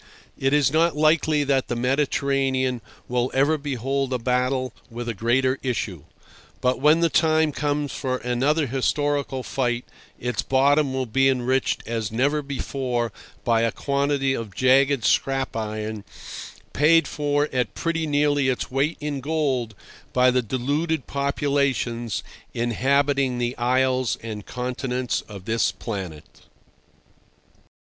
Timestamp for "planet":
25.71-26.47